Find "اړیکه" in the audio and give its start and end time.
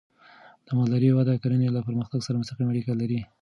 2.71-2.93